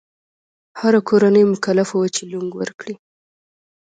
[0.79, 2.95] هره کورنۍ مکلفه وه چې لونګ ورکړي.